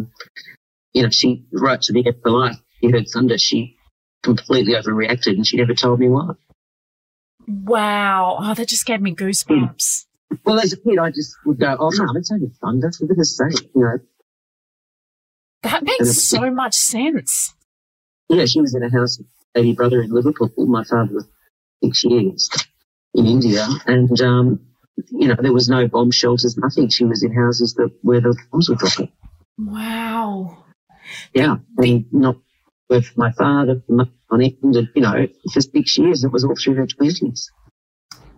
[0.95, 3.38] you know, she right to the end of her life, she heard thunder.
[3.38, 3.77] She
[4.23, 6.31] completely overreacted, and she never told me why.
[7.47, 8.38] Wow.
[8.40, 10.07] Oh, that just gave me goosebumps.
[10.45, 13.37] Well, as a kid, I just would go, "Oh, no, it's only thunder, for goodness
[13.37, 13.99] sake," you know.
[15.66, 17.52] That makes so much sense.
[18.29, 20.50] Yeah, she was in a house with a baby brother in Liverpool.
[20.59, 21.26] My father was
[21.83, 22.48] six years
[23.14, 24.61] in India, and um,
[25.11, 26.88] you know, there was no bomb shelters, nothing.
[26.88, 29.11] She was in houses that where the bombs were dropping.
[29.59, 30.64] Wow.
[31.35, 32.37] Yeah, and not
[32.88, 33.83] with my father
[34.31, 37.50] on it, and you know, for six years, it was all through her twenties.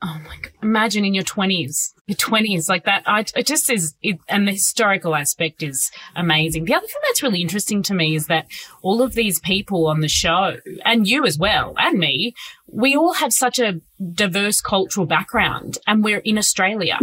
[0.03, 0.53] Oh my god.
[0.63, 1.93] Imagine in your 20s.
[2.07, 3.03] Your 20s like that.
[3.07, 6.65] I it just is it, and the historical aspect is amazing.
[6.65, 8.47] The other thing that's really interesting to me is that
[8.83, 12.35] all of these people on the show and you as well and me,
[12.67, 13.81] we all have such a
[14.13, 16.99] diverse cultural background and we're in Australia.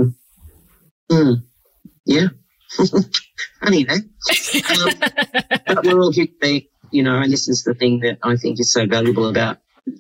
[1.12, 1.44] Mm.
[2.06, 2.28] Yeah,
[3.62, 4.02] funny that.
[4.70, 8.60] Um, but we're all human you know, and this is the thing that I think
[8.60, 9.58] is so valuable about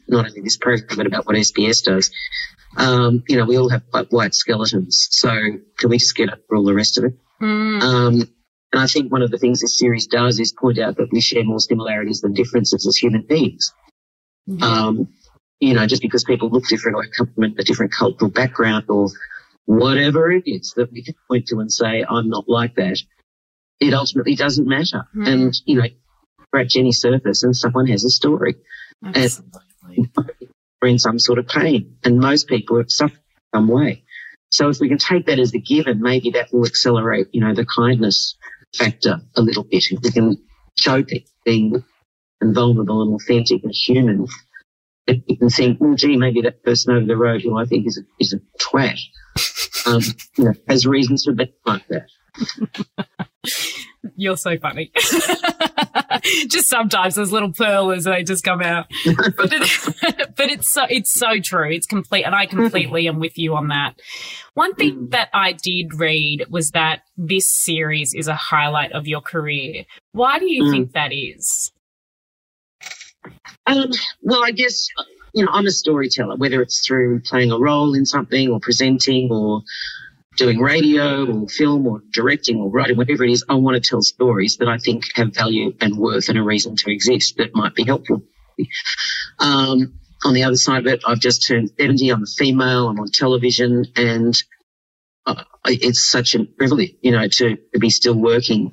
[0.08, 2.10] not only this program but about what SBS does.
[2.78, 5.30] Um, you know, we all have white, white skeletons, so
[5.78, 7.14] can we just get over all the rest of it?
[7.42, 8.14] Mm, Um,
[8.74, 11.22] and I think one of the things this series does is point out that we
[11.22, 13.74] share more similarities than differences as human beings.
[14.48, 14.66] yeah.
[14.66, 15.10] Um,
[15.62, 19.10] you know, just because people look different or come from a different cultural background or
[19.66, 23.00] whatever it is that we can point to and say, I'm not like that,
[23.80, 25.08] it ultimately doesn't matter.
[25.14, 25.24] Hmm.
[25.24, 25.88] And, you know,
[26.48, 28.56] scratch any surface and someone has a story
[29.04, 30.12] Absolutely.
[30.82, 31.98] Or in some sort of pain.
[32.04, 33.20] And most people have suffered
[33.54, 34.04] some way.
[34.52, 37.54] So if we can take that as a given, maybe that will accelerate, you know,
[37.54, 38.38] the kindness
[38.76, 39.86] factor a little bit.
[39.92, 40.38] If we can
[40.78, 41.84] show people being
[42.44, 44.28] vulnerable and authentic and human,
[45.08, 47.88] if you can think, well, gee, maybe that person over the road who I think
[47.88, 48.98] is a, is a twat,
[49.86, 50.02] um,
[50.38, 52.08] you know, has reasons for being like that.
[54.16, 54.92] You're so funny.
[56.48, 58.86] just sometimes those little pearlers they just come out.
[59.06, 61.72] but, it, but it's so it's so true.
[61.72, 63.96] It's complete, and I completely am with you on that.
[64.54, 65.12] One thing Mm.
[65.12, 69.84] that I did read was that this series is a highlight of your career.
[70.14, 70.72] Why do you Mm.
[70.72, 71.72] think that is?
[73.68, 73.90] Um,
[74.22, 74.88] well, I guess,
[75.34, 79.32] you know, I'm a storyteller, whether it's through playing a role in something or presenting
[79.32, 79.64] or
[80.38, 84.02] doing radio or film or directing or writing, whatever it is, I want to tell
[84.02, 87.76] stories that I think have value and worth and a reason to exist that might
[87.76, 88.22] be helpful.
[89.40, 92.10] Um, on the other side of it, I've just turned 70.
[92.10, 92.88] I'm a female.
[92.88, 94.36] I'm on television and
[95.26, 98.72] uh, it's such a privilege, you know, to, to be still working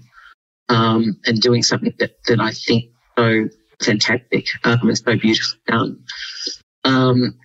[0.68, 3.48] um, and doing something that, that I think so
[3.82, 6.04] fantastic um, and so beautifully done.
[6.84, 7.38] Um,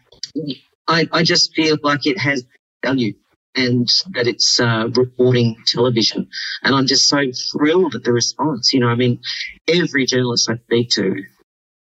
[0.88, 2.45] I, I just feel like it has
[2.84, 3.13] value
[3.57, 6.29] and that it's uh, rewarding television.
[6.63, 7.19] And I'm just so
[7.51, 8.73] thrilled at the response.
[8.73, 9.19] You know, I mean,
[9.67, 11.23] every journalist I speak to,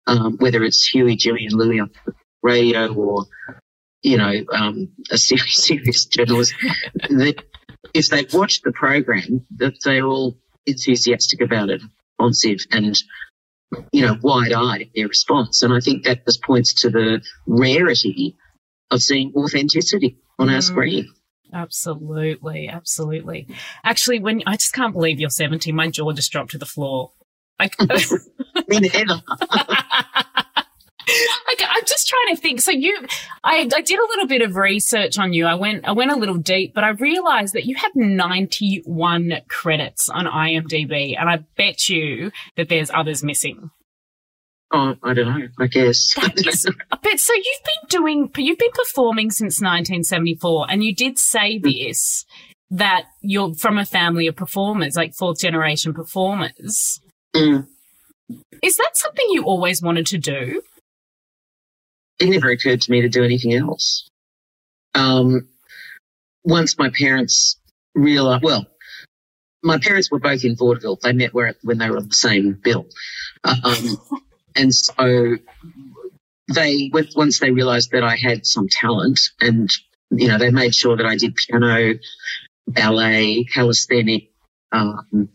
[0.08, 1.91] um, whether it's Huey, Gillian, Lily on
[2.43, 3.26] radio or,
[4.02, 6.54] you know, um, a serious, serious journalist,
[7.10, 7.43] that
[7.93, 11.82] if they've watched the program, that they're all enthusiastic about it,
[12.19, 12.97] responsive and
[13.93, 15.62] you know, wide-eyed in their response.
[15.63, 18.36] And I think that just points to the rarity
[18.91, 20.63] of seeing authenticity on our Mm.
[20.63, 21.13] screen.
[21.54, 23.48] Absolutely, absolutely.
[23.84, 27.12] Actually, when I just can't believe you're 70, my jaw just dropped to the floor.
[27.60, 27.76] Like,
[28.68, 29.22] Me neither.
[31.82, 32.62] I'm just trying to think.
[32.62, 32.96] So you,
[33.44, 35.46] I, I did a little bit of research on you.
[35.46, 40.08] I went, I went a little deep, but I realized that you have 91 credits
[40.10, 43.72] on IMDb, and I bet you that there's others missing.
[44.74, 45.48] Oh, I don't know.
[45.60, 46.16] I guess.
[46.36, 51.60] Is, but so you've been doing, you've been performing since 1974, and you did say
[51.60, 52.26] this
[52.74, 57.02] that you're from a family of performers, like fourth generation performers.
[57.36, 57.68] Mm.
[58.64, 60.62] Is that something you always wanted to do?
[62.22, 64.08] it never occurred to me to do anything else.
[64.94, 65.48] Um,
[66.44, 67.60] once my parents
[67.96, 68.68] realized, well,
[69.64, 71.00] my parents were both in vaudeville.
[71.02, 72.86] They met where, when they were on the same bill.
[73.44, 73.98] Um,
[74.56, 75.38] and so
[76.54, 79.70] they, once they realized that I had some talent and,
[80.10, 81.96] you know, they made sure that I did piano,
[82.68, 84.32] ballet, calisthenic,
[84.72, 85.30] um,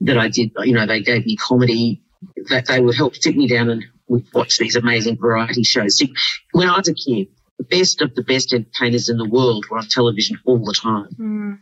[0.00, 2.02] that I did, you know, they gave me comedy,
[2.48, 3.84] that they would help sit me down and
[4.32, 5.96] watch these amazing variety shows.
[5.96, 6.12] See,
[6.52, 7.28] when I was a kid,
[7.58, 11.08] the best of the best entertainers in the world were on television all the time.
[11.18, 11.58] Mm.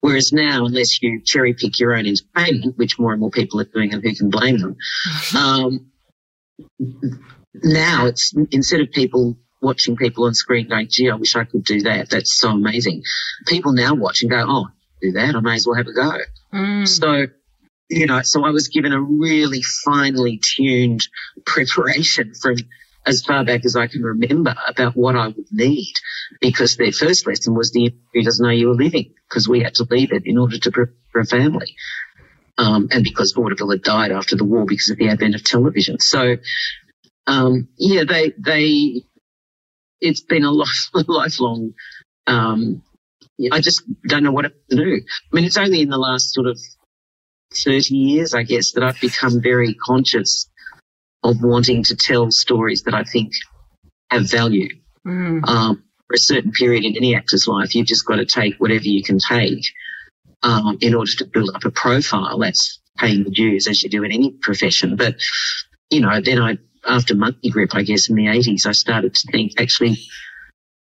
[0.00, 3.64] Whereas now, unless you cherry pick your own entertainment, which more and more people are
[3.64, 4.76] doing, and who can blame them,
[5.36, 5.91] um,
[7.54, 11.64] now it's instead of people watching people on screen going, gee, I wish I could
[11.64, 12.10] do that.
[12.10, 13.02] That's so amazing.
[13.46, 14.66] People now watch and go, oh,
[15.00, 15.36] do that.
[15.36, 16.18] I may as well have a go.
[16.52, 16.88] Mm.
[16.88, 17.26] So
[17.92, 21.06] you know, so I was given a really finely tuned
[21.44, 22.56] preparation from
[23.04, 25.92] as far back as I can remember about what I would need
[26.40, 29.74] because their first lesson was the interview doesn't know you were living because we had
[29.74, 31.76] to leave it in order to prepare for a family.
[32.58, 35.98] Um, and because vaudeville had died after the war because of the advent of television.
[36.00, 36.36] So,
[37.26, 39.04] um, yeah, they, they,
[40.00, 41.74] it's been a life, lifelong,
[42.26, 42.82] um,
[43.50, 45.00] I just don't know what to do.
[45.00, 46.58] I mean, it's only in the last sort of
[47.54, 50.48] 30 years, I guess, that I've become very conscious
[51.22, 53.32] of wanting to tell stories that I think
[54.10, 54.68] have value.
[55.06, 55.46] Mm.
[55.48, 58.84] Um, for a certain period in any actor's life, you've just got to take whatever
[58.84, 59.64] you can take
[60.42, 62.38] um, in order to build up a profile.
[62.38, 64.96] That's paying the dues as you do in any profession.
[64.96, 65.16] But,
[65.90, 69.28] you know, then I, after Monkey Grip, I guess in the 80s, I started to
[69.32, 69.98] think actually,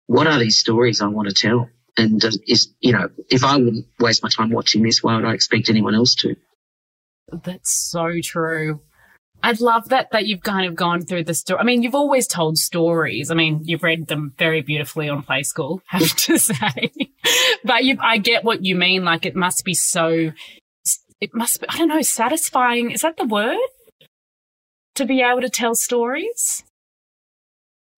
[0.06, 1.68] what are these stories I want to tell?
[1.96, 5.34] And is, you know, if I wouldn't waste my time watching this, why would I
[5.34, 6.36] expect anyone else to?
[7.44, 8.80] That's so true.
[9.42, 11.60] I love that that you've kind of gone through the story.
[11.60, 13.30] I mean, you've always told stories.
[13.30, 16.92] I mean, you've read them very beautifully on Play School, have to say.
[17.64, 19.04] but you, I get what you mean.
[19.04, 20.32] Like, it must be so.
[21.20, 21.68] It must be.
[21.68, 22.02] I don't know.
[22.02, 22.90] Satisfying.
[22.90, 23.58] Is that the word?
[24.96, 26.64] To be able to tell stories.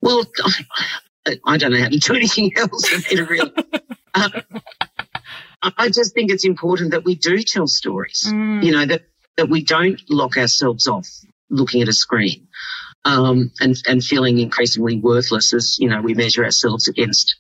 [0.01, 3.13] Well, I, I don't know how to do anything else.
[3.13, 3.53] really.
[4.15, 4.41] uh,
[5.63, 8.25] I just think it's important that we do tell stories.
[8.27, 8.65] Mm.
[8.65, 9.03] You know that
[9.37, 11.09] that we don't lock ourselves off
[11.53, 12.49] looking at a screen
[13.05, 17.37] um, and, and feeling increasingly worthless as, you know, we measure ourselves against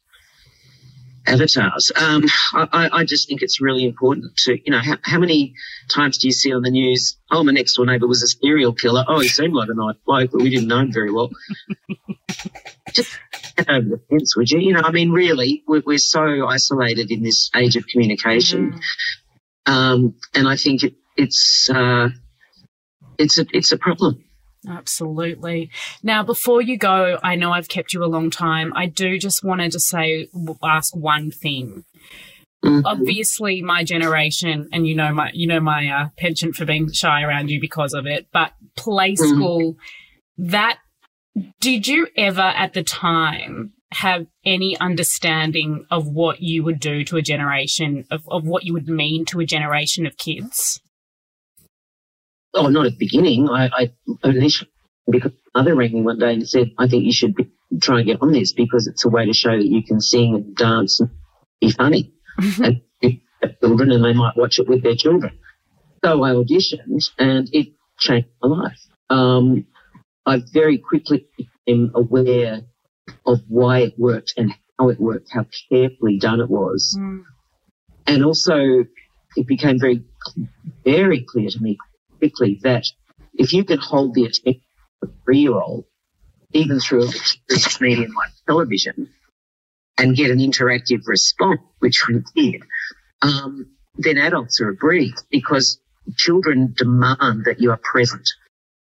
[1.27, 1.93] avatars.
[1.95, 5.55] Um, I, I, just think it's really important to, you know, how, how, many
[5.89, 8.73] times do you see on the news, oh, my next door neighbour was a serial
[8.73, 9.05] killer.
[9.07, 11.31] Oh, he seemed like a nice bloke, but we didn't know him very well.
[12.93, 13.17] just
[13.57, 14.59] get over the fence, would you?
[14.59, 18.73] You know, I mean, really, we're, we're so isolated in this age of communication.
[18.73, 19.73] Mm.
[19.73, 22.09] Um, and I think it, it's uh,
[23.19, 24.25] it's a it's a problem.
[24.69, 25.71] Absolutely.
[26.03, 28.73] Now, before you go, I know I've kept you a long time.
[28.77, 30.29] I do just wanted to just say,
[30.63, 31.85] ask one thing.
[32.65, 32.87] Mm-hmm.
[32.87, 37.23] Obviously, my generation, and you know my, you know my uh, penchant for being shy
[37.23, 38.29] around you because of it.
[38.33, 39.35] But play mm-hmm.
[39.35, 40.51] school, mm-hmm.
[40.51, 40.79] that
[41.61, 47.17] did you ever at the time have any understanding of what you would do to
[47.17, 50.81] a generation of, of what you would mean to a generation of kids?
[52.55, 53.49] Oh, not at the beginning.
[53.49, 53.93] I, I
[54.25, 54.71] initially,
[55.11, 58.07] because mother rang me one day and said, I think you should be, try and
[58.07, 61.01] get on this because it's a way to show that you can sing and dance
[61.01, 61.11] and
[61.61, 62.13] be funny.
[62.41, 62.65] Mm-hmm.
[62.65, 62.81] and
[63.61, 65.39] children and they might watch it with their children.
[66.05, 68.81] So I auditioned and it changed my life.
[69.11, 69.67] Um,
[70.27, 72.63] I very quickly became aware
[73.27, 76.97] of why it worked and how it worked, how carefully done it was.
[76.99, 77.25] Mm.
[78.07, 78.85] And also
[79.37, 80.05] it became very,
[80.85, 81.79] very clear to me
[82.23, 82.85] quickly that
[83.35, 84.63] if you can hold the attention
[85.03, 85.85] of a three year old,
[86.53, 87.13] even through a
[87.81, 89.11] medium like television,
[89.99, 92.63] and get an interactive response, which we did,
[93.23, 95.81] um, then adults are aggrieved because
[96.17, 98.29] children demand that you are present,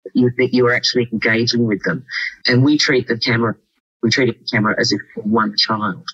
[0.05, 2.05] that you, that you are actually engaging with them.
[2.47, 3.55] And we treat the camera,
[4.03, 6.07] we treat the camera as if one child.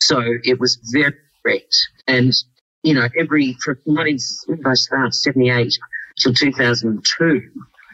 [0.00, 1.14] So it was very
[1.44, 1.76] direct.
[2.06, 2.32] And,
[2.82, 5.78] you know, every, from 1978
[6.18, 7.42] till 2002,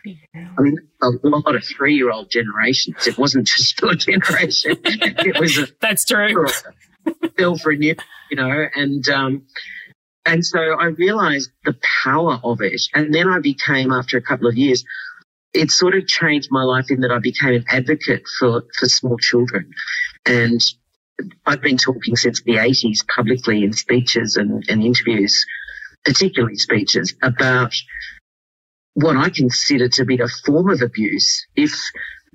[0.04, 3.06] I mean, a lot of three year old generations.
[3.06, 4.76] It wasn't just your generation.
[4.84, 5.68] it was a.
[5.80, 6.46] That's true.
[7.38, 7.94] Fell for a new,
[8.30, 9.46] you know, and, um,
[10.24, 12.80] and so I realized the power of it.
[12.94, 14.84] And then I became, after a couple of years,
[15.52, 19.18] it sort of changed my life in that I became an advocate for, for small
[19.18, 19.72] children.
[20.24, 20.60] And
[21.44, 25.44] I've been talking since the 80s publicly in speeches and, and interviews,
[26.04, 27.74] particularly speeches, about
[28.94, 31.74] what I consider to be a form of abuse if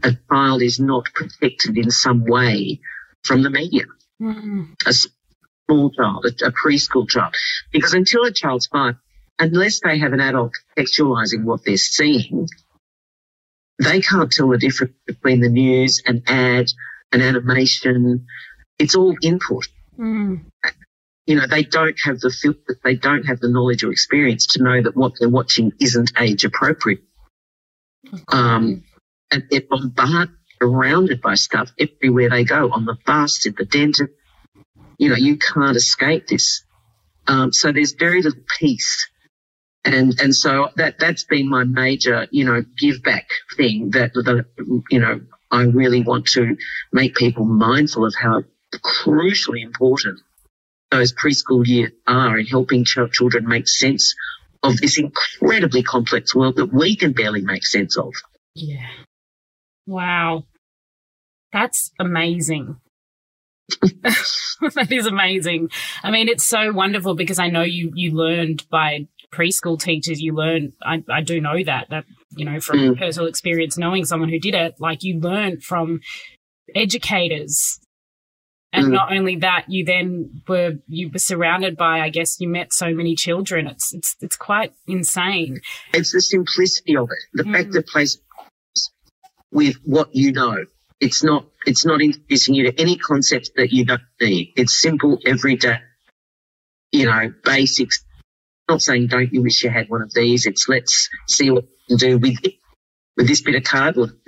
[0.03, 2.79] a child is not protected in some way
[3.23, 3.85] from the media.
[4.21, 4.75] Mm.
[4.85, 7.35] A small child, a, a preschool child.
[7.71, 8.95] Because until a child's five,
[9.39, 12.47] unless they have an adult contextualizing what they're seeing,
[13.79, 16.67] they can't tell the difference between the news, an ad,
[17.11, 18.25] an animation.
[18.79, 19.67] It's all input.
[19.97, 20.45] Mm.
[21.27, 24.63] You know, they don't have the filter, they don't have the knowledge or experience to
[24.63, 27.01] know that what they're watching isn't age appropriate.
[28.29, 28.83] Um,
[29.31, 34.11] and they're bombarded, surrounded by stuff everywhere they go on the bus, at the dentist.
[34.97, 36.63] You know, you can't escape this.
[37.27, 39.09] Um, so there's very little peace
[39.87, 44.45] and and so that that's been my major you know give back thing that that
[44.89, 46.57] you know I really want to
[46.91, 48.43] make people mindful of how
[48.75, 50.19] crucially important
[50.91, 54.15] those preschool years are in helping ch- children make sense
[54.63, 58.13] of this incredibly complex world that we can barely make sense of.
[58.55, 58.87] Yeah.
[59.85, 60.45] Wow.
[61.53, 62.77] That's amazing.
[64.01, 65.69] that is amazing.
[66.03, 70.33] I mean, it's so wonderful because I know you you learned by preschool teachers, you
[70.33, 72.97] learn, I, I do know that, that, you know, from mm.
[72.97, 76.01] personal experience, knowing someone who did it, like you learn from
[76.75, 77.79] educators.
[78.73, 78.91] And mm.
[78.91, 82.93] not only that, you then were, you were surrounded by, I guess you met so
[82.93, 83.67] many children.
[83.67, 85.61] It's, it's, it's quite insane.
[85.93, 87.17] It's the simplicity of it.
[87.33, 87.53] The mm.
[87.53, 88.19] fact that plays
[89.51, 90.65] with what you know.
[90.99, 94.53] It's not, it's not introducing you to any concepts that you don't need.
[94.57, 95.79] It's simple, everyday,
[96.91, 98.03] you know, basics
[98.67, 100.45] not saying don't you wish you had one of these.
[100.45, 102.55] It's let's see what we can do with it,
[103.15, 104.11] with this bit of cardboard.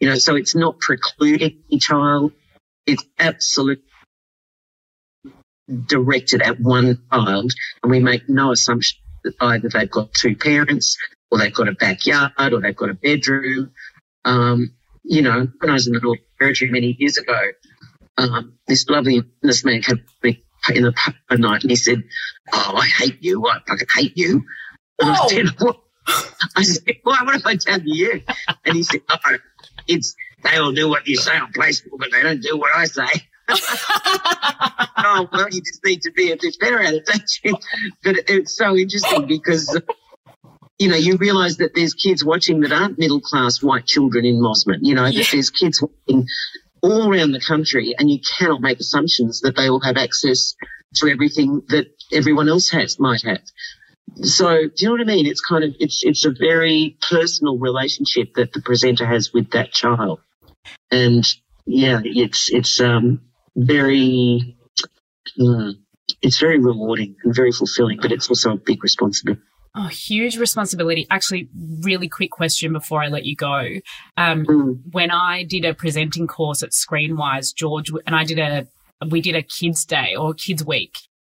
[0.00, 2.32] You know, so it's not precluding a child.
[2.86, 3.84] It's absolutely
[5.86, 10.96] directed at one child, and we make no assumption that either they've got two parents,
[11.30, 13.72] or they've got a backyard, or they've got a bedroom.
[14.24, 17.38] Um, you know, when I was in the Northern Territory many years ago,
[18.16, 20.42] um, this lovely businessman came to me
[20.72, 22.02] in the pub at night and he said,
[22.52, 23.46] Oh, I hate you.
[23.46, 24.44] I fucking hate you.
[25.00, 25.80] And I said, what?
[26.56, 27.18] I said, Why?
[27.22, 28.22] What have I done to you?
[28.64, 29.36] And he said, Oh,
[29.88, 30.14] it's,
[30.44, 33.08] they all do what you say on Facebook, but they don't do what I say.
[33.48, 37.56] oh, well, you just need to be a bit better at it, don't you?
[38.02, 39.80] But it's so interesting because,
[40.78, 44.36] you know, you realize that there's kids watching that aren't middle class white children in
[44.36, 44.78] Mosman.
[44.82, 45.22] You know, yeah.
[45.22, 46.26] that there's kids watching
[46.82, 50.54] all around the country, and you cannot make assumptions that they will have access
[50.96, 53.40] to everything that everyone else has might have.
[54.22, 55.26] So, do you know what I mean?
[55.26, 59.72] It's kind of it's it's a very personal relationship that the presenter has with that
[59.72, 60.20] child,
[60.90, 61.26] and
[61.66, 63.20] yeah, it's it's um
[63.56, 64.56] very
[65.40, 65.72] uh,
[66.22, 69.42] it's very rewarding and very fulfilling, but it's also a big responsibility.
[69.76, 71.06] Oh, huge responsibility.
[71.10, 71.48] Actually,
[71.80, 73.80] really quick question before I let you go.
[74.16, 74.80] Um, mm.
[74.92, 78.68] When I did a presenting course at Screenwise, George, and I did a,
[79.10, 80.94] we did a kids day or kids week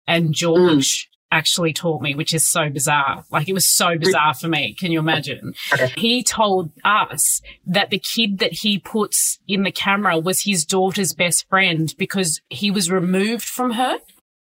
[0.07, 1.14] and George mm.
[1.35, 3.25] Actually taught me, which is so bizarre.
[3.31, 4.75] Like it was so bizarre for me.
[4.79, 5.55] Can you imagine?
[5.97, 11.13] He told us that the kid that he puts in the camera was his daughter's
[11.13, 13.99] best friend because he was removed from her.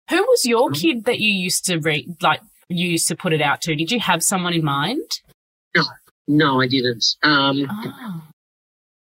[0.09, 0.79] Who was your mm.
[0.79, 3.75] kid that you used to read, like you used to put it out to?
[3.75, 5.09] Did you have someone in mind?
[5.75, 5.83] No,
[6.27, 7.05] no, I didn't.
[7.23, 8.21] Um, oh.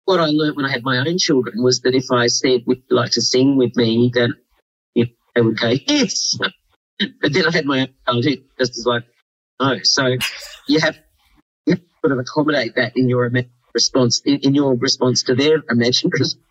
[0.05, 2.83] What I learned when I had my own children was that if I said, would
[2.89, 4.35] you like to sing with me, then
[4.95, 6.37] they would go, yes.
[6.99, 9.03] But then I had my own child just as like,
[9.59, 9.79] no.
[9.83, 10.17] So
[10.67, 10.97] you have,
[11.65, 13.29] you have to sort of accommodate that in your
[13.73, 16.43] response, in, in your response to their imagined response.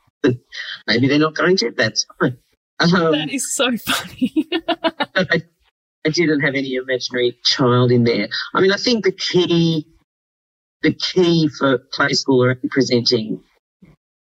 [0.86, 2.38] Maybe they're not going to, that's fine.
[2.80, 4.48] Um, that is so funny.
[5.14, 5.42] I,
[6.04, 8.28] I didn't have any imaginary child in there.
[8.54, 9.86] I mean, I think the key,
[10.82, 13.42] the key for play school or presenting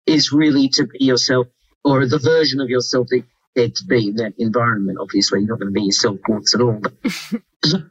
[0.06, 1.46] is really to be yourself
[1.84, 3.24] or the version of yourself that
[3.54, 4.98] to be that environment.
[5.00, 6.92] Obviously, you're not going to be yourself once at all, but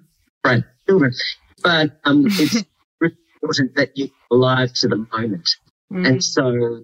[0.45, 1.14] right, children.
[1.64, 2.55] But um, it's
[3.41, 5.49] important that you're alive to the moment.
[5.91, 6.07] Mm.
[6.07, 6.84] And so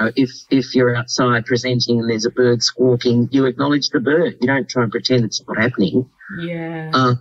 [0.00, 4.36] if if you're outside presenting and there's a bird squawking, you acknowledge the bird.
[4.40, 6.08] You don't try and pretend it's not happening.
[6.40, 6.90] Yeah.
[6.92, 7.14] Uh,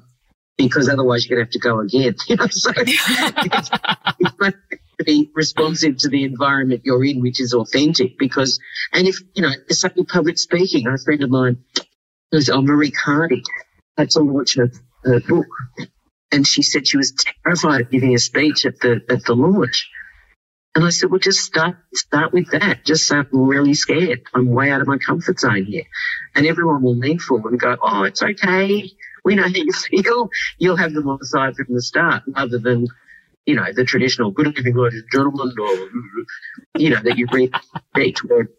[0.58, 2.16] because otherwise you're going to have to go again.
[2.28, 3.70] You know, so it's,
[4.20, 4.70] it's
[5.04, 8.18] be responsive to the environment you're in, which is authentic.
[8.18, 8.60] Because,
[8.93, 10.88] and if you know, it's something public speaking.
[10.88, 11.64] A friend of mine,
[12.32, 13.43] who's oh, Marie Cardy,
[13.98, 14.72] had to launch her,
[15.04, 15.48] her book,
[16.32, 19.89] and she said she was terrified of giving a speech at the at the launch.
[20.76, 22.86] And I said, well, just start, start with that.
[22.86, 24.22] Just say, I'm really scared.
[24.36, 25.86] I'm way out of my comfort zone here.
[26.36, 28.88] And everyone will lean forward and go, oh, it's okay.
[29.26, 30.30] We know how you feel.
[30.60, 32.86] You'll have them on the side from the start rather than,
[33.48, 37.52] you know, the traditional good evening, ladies and gentlemen, or, you know, that you read
[37.93, 38.50] where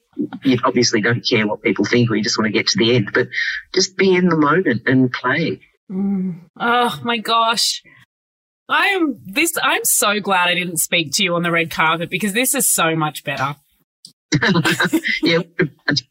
[0.43, 2.97] you obviously don't care what people think or you just want to get to the
[2.97, 3.29] end, but
[3.75, 5.61] just be in the moment and play.
[5.93, 6.41] Mm.
[6.59, 7.83] Oh my gosh.
[8.69, 9.53] I am this.
[9.63, 12.67] I'm so glad I didn't speak to you on the red carpet because this is
[12.67, 13.57] so much better.
[15.23, 15.39] yeah,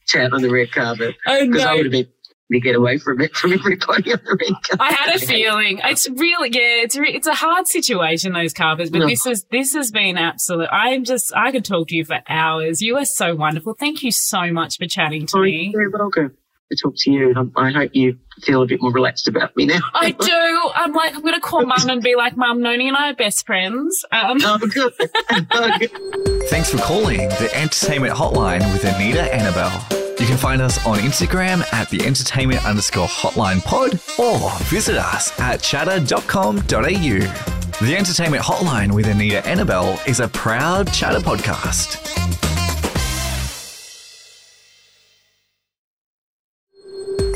[0.07, 2.07] chat on the red carpet because I would have been
[2.51, 4.79] to get away from it from everybody on the red carpet.
[4.79, 5.79] I had a feeling.
[5.83, 6.83] It's really yeah.
[6.83, 9.07] It's re- it's a hard situation those carpets, but no.
[9.07, 10.69] this is this has been absolute.
[10.71, 12.81] I'm just I could talk to you for hours.
[12.81, 13.73] You are so wonderful.
[13.73, 15.71] Thank you so much for chatting to oh, me.
[15.73, 16.37] You're welcome
[16.71, 17.33] to talk to you.
[17.35, 19.79] And I hope you feel a bit more relaxed about me now.
[19.93, 20.71] I do.
[20.75, 23.15] I'm like, I'm going to call mum and be like, mum, Noni and I are
[23.15, 24.05] best friends.
[24.11, 24.37] Um.
[24.43, 24.93] Oh, good.
[25.51, 26.49] oh, good.
[26.49, 30.06] Thanks for calling the Entertainment Hotline with Anita Anabel.
[30.37, 35.61] Can find us on Instagram at the entertainment underscore hotline pod or visit us at
[35.61, 37.81] chattr.com.au.
[37.83, 41.95] The Entertainment Hotline with Anita Anabel is a proud Chattr podcast.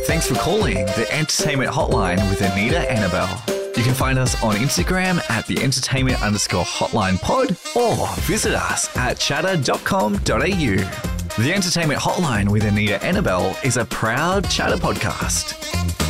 [0.06, 3.76] Thanks for calling the Entertainment Hotline with Anita Anabel.
[3.76, 8.96] You can find us on Instagram at the entertainment underscore hotline pod or visit us
[8.96, 11.21] at chattr.com.au.
[11.38, 16.01] The Entertainment Hotline with Anita Anabel is a proud Chattr podcast.